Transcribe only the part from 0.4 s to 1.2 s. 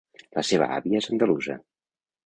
seva àvia és